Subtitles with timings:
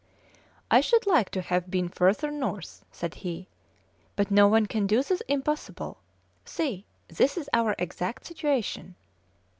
[0.71, 3.47] "I should like to have been further north," said he,
[4.15, 5.99] "but no one can do the impossible;
[6.43, 8.95] see, this is our exact situation."